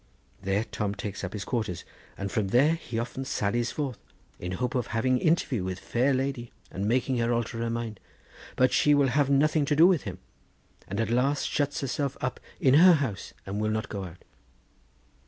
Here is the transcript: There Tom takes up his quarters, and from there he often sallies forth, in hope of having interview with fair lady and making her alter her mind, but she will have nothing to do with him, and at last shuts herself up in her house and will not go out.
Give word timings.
There 0.41 0.63
Tom 0.63 0.95
takes 0.95 1.23
up 1.23 1.33
his 1.33 1.45
quarters, 1.45 1.85
and 2.17 2.31
from 2.31 2.47
there 2.47 2.73
he 2.73 2.97
often 2.97 3.23
sallies 3.23 3.69
forth, 3.69 3.99
in 4.39 4.53
hope 4.53 4.73
of 4.73 4.87
having 4.87 5.19
interview 5.19 5.63
with 5.63 5.77
fair 5.77 6.11
lady 6.11 6.51
and 6.71 6.87
making 6.87 7.17
her 7.19 7.31
alter 7.31 7.59
her 7.59 7.69
mind, 7.69 7.99
but 8.55 8.73
she 8.73 8.95
will 8.95 9.09
have 9.09 9.29
nothing 9.29 9.63
to 9.65 9.75
do 9.75 9.85
with 9.85 10.01
him, 10.01 10.17
and 10.87 10.99
at 10.99 11.11
last 11.11 11.47
shuts 11.47 11.81
herself 11.81 12.17
up 12.19 12.39
in 12.59 12.73
her 12.73 12.93
house 12.93 13.35
and 13.45 13.61
will 13.61 13.69
not 13.69 13.89
go 13.89 14.05
out. 14.05 14.23